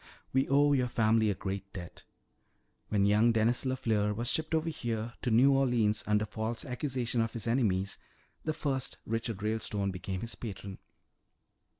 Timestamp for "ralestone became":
9.43-10.21